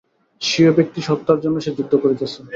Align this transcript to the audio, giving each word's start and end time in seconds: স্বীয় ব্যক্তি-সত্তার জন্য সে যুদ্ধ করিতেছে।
স্বীয় 0.41 0.71
ব্যক্তি-সত্তার 0.77 1.41
জন্য 1.43 1.57
সে 1.61 1.71
যুদ্ধ 1.77 1.93
করিতেছে। 2.03 2.39